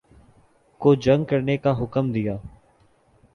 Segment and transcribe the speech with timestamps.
[0.81, 2.35] کو جنگ کرنے کا حکم دیا